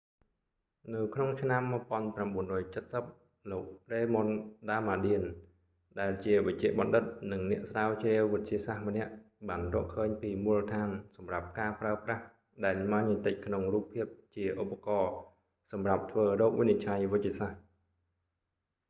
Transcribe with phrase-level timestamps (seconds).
[0.93, 4.27] នៅក្នុងឆ្នាំ 1970 លោក raymond damadian រ៉េម៉ុន
[4.69, 5.23] ដាមាឌៀន
[5.99, 9.11] ដែលជាវេជ្ជបណ្ឌិត និងអ្នកស្រាវជ្រាវវិទ្យាសាស្ត្រម្នាក់
[9.49, 12.23] បានរកឃើញពីមូលដ្ឋានសម្រាប់ការប្រើប្រាស់
[12.65, 15.13] ដែនម៉ាញេទិកក្នុងរូបភាពជាឧបករណ៍
[15.71, 17.59] សម្រាប់ធ្វើរោគវិនិច្ឆ័យវេជ្ជសាស្ត្រ